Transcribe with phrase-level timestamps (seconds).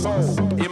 [0.00, 0.69] Soul,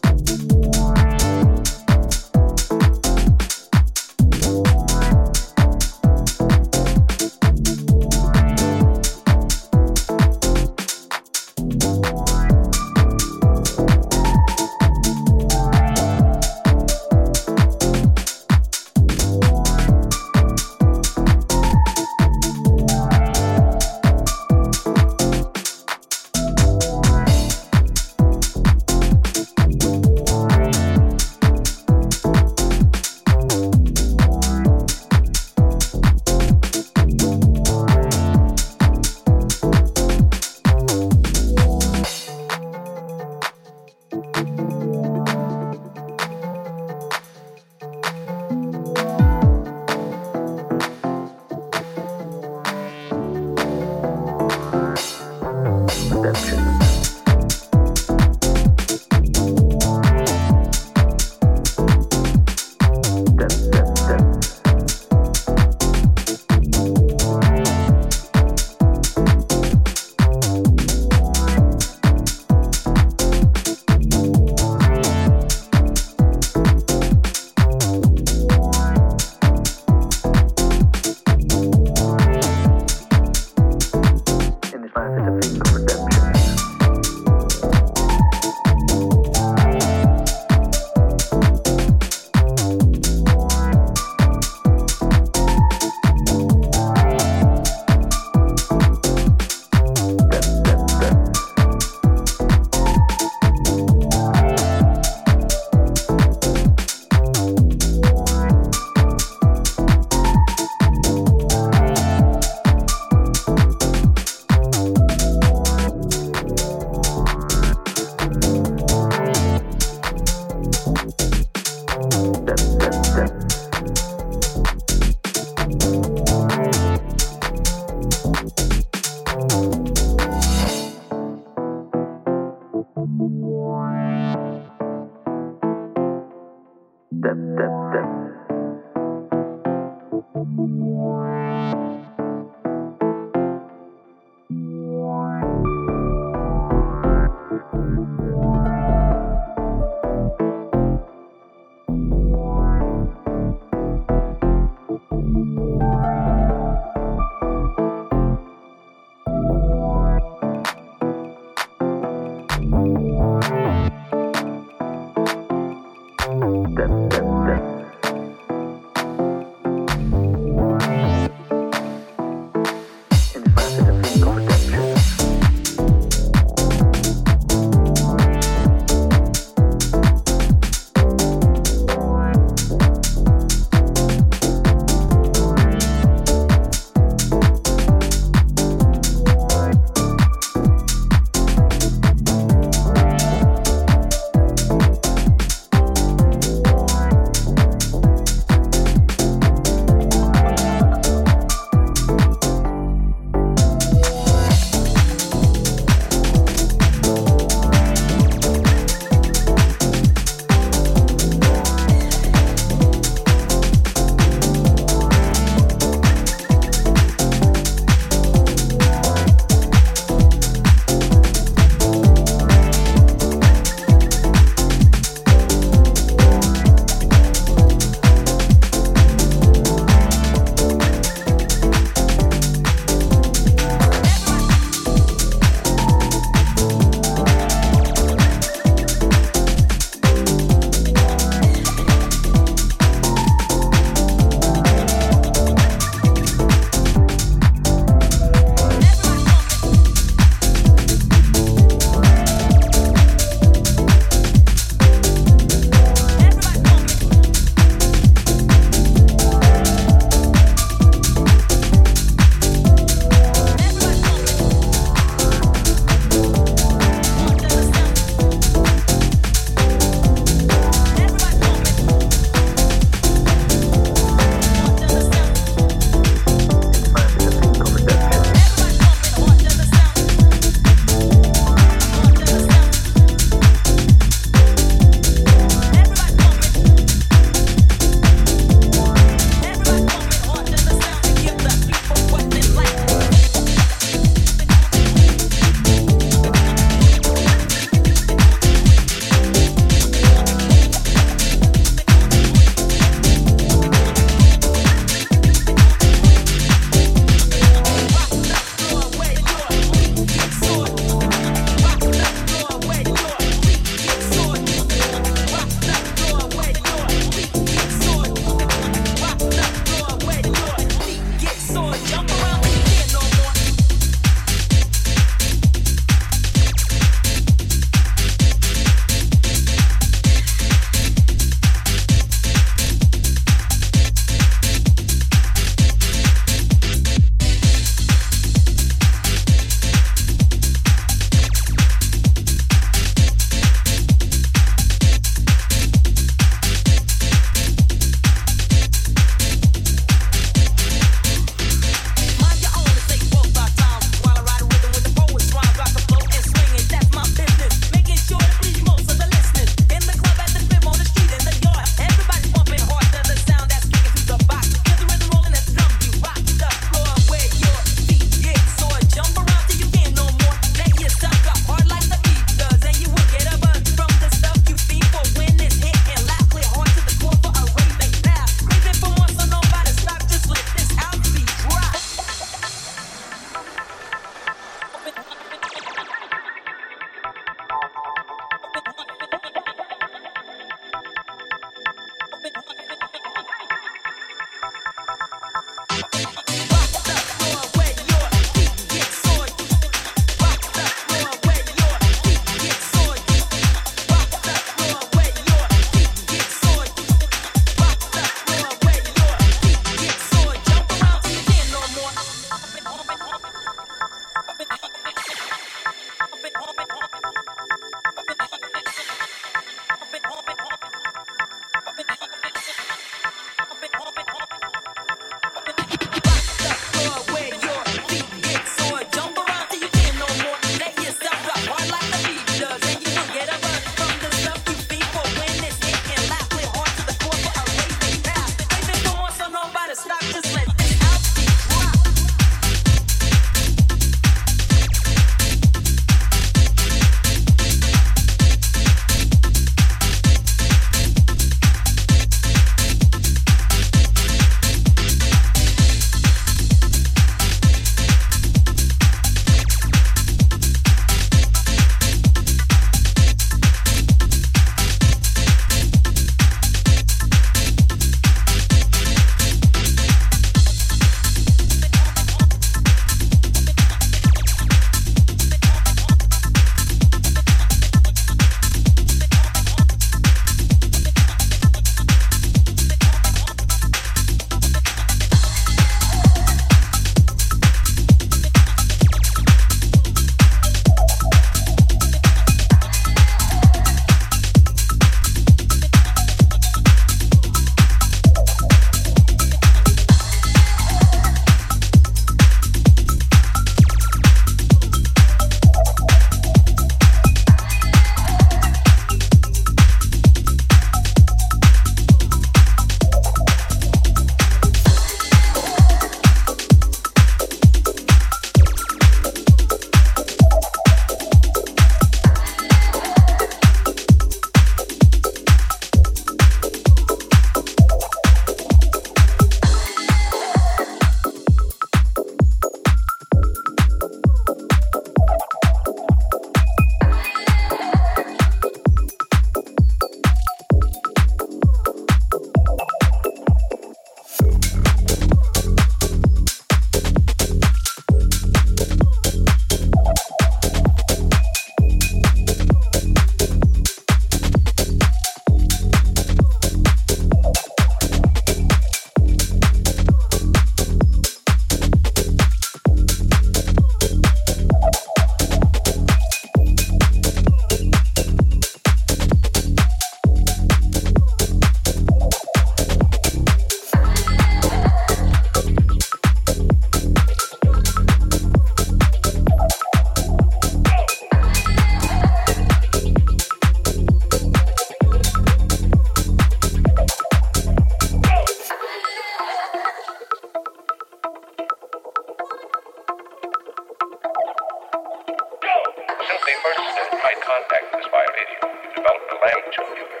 [598.14, 598.38] radio.
[598.62, 600.00] It's about the language computer.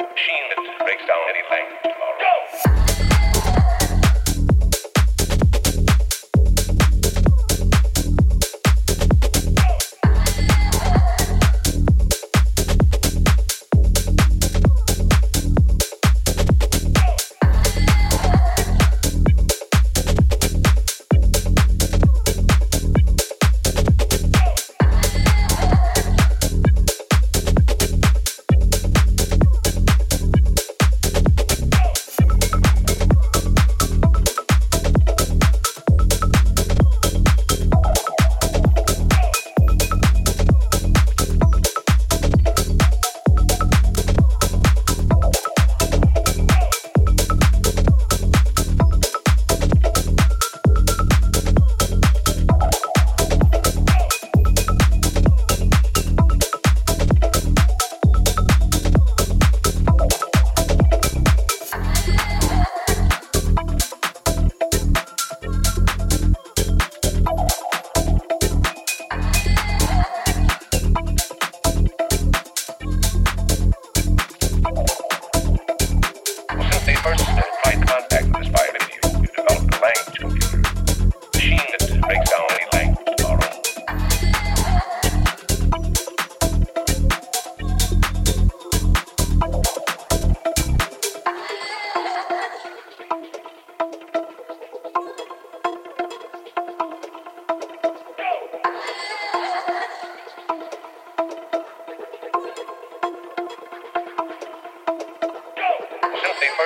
[0.00, 2.21] Machine that breaks down any language tomorrow.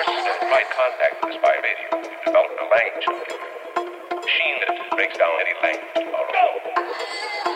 [0.05, 1.37] person that might contact this.
[1.93, 4.21] We've developed a language together.
[4.21, 7.46] Machine that breaks down any language.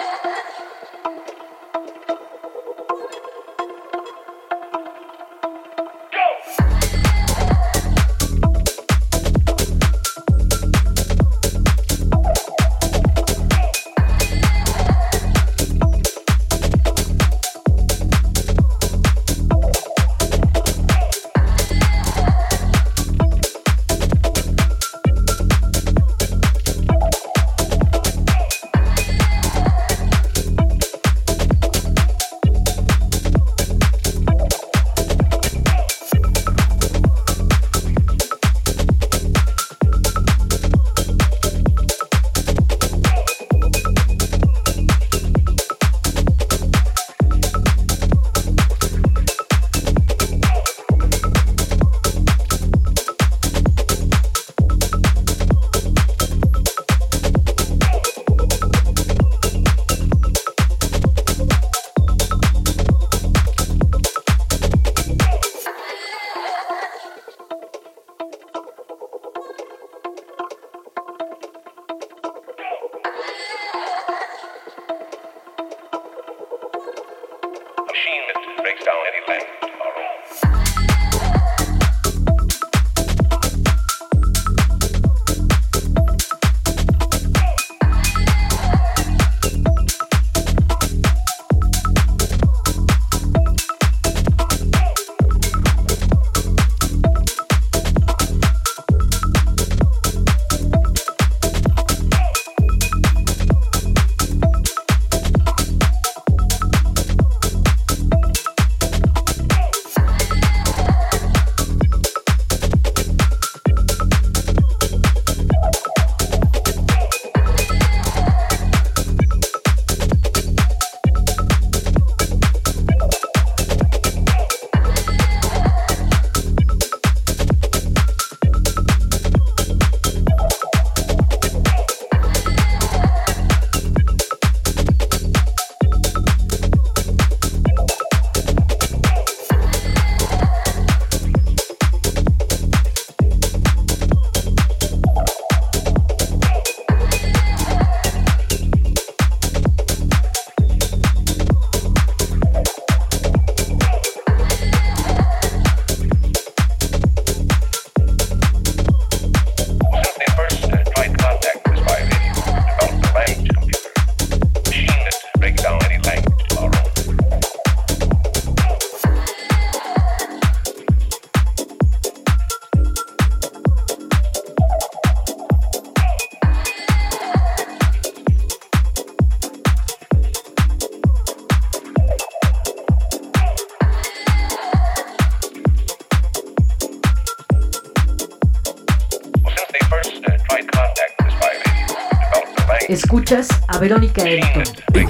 [193.82, 194.64] Verónica Elton.
[194.94, 195.10] Break